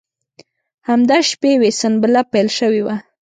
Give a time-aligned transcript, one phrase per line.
[0.87, 2.95] همدا شپې وې سنبله پیل شوې وه.